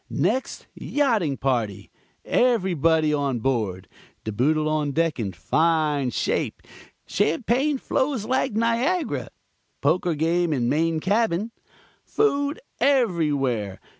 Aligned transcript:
Next, 0.09 0.65
yachting 0.73 1.37
party. 1.37 1.91
Everybody 2.25 3.13
on 3.13 3.37
board. 3.37 3.87
De 4.23 4.31
Boodle 4.31 4.67
on 4.67 4.93
deck 4.93 5.19
in 5.19 5.31
fine 5.31 6.09
shape. 6.09 6.63
Champagne 7.05 7.77
flows 7.77 8.25
like 8.25 8.53
Niagara. 8.53 9.27
Poker 9.79 10.15
game 10.15 10.53
in 10.53 10.67
main 10.67 11.01
cabin. 11.01 11.51
Food 12.03 12.59
everywhere. 12.79 13.79